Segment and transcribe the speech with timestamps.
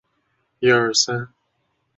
[0.03, 0.07] 加速医疗
[0.85, 1.33] 院所工程